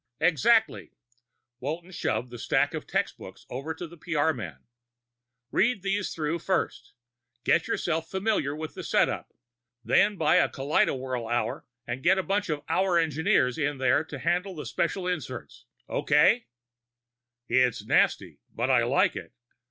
[0.19, 0.93] "Exactly."
[1.59, 4.63] Walton shoved the stack of textbooks over to the PR man.
[5.51, 6.93] "Read these through first.
[7.43, 9.31] Get yourself familiar with the setup.
[9.85, 14.17] Then buy a kaleidowhirl hour and get a bunch of our engineers in there to
[14.17, 15.67] handle the special inserts.
[15.87, 16.47] Okay?"
[17.47, 19.33] "It's nasty, but I like it.